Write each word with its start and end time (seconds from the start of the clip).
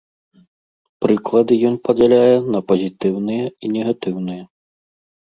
Прыклады 1.05 1.57
ён 1.67 1.75
падзяляе 1.85 2.37
на 2.55 2.61
пазітыўныя 2.71 3.45
і 3.67 3.71
негатыўныя. 3.75 4.43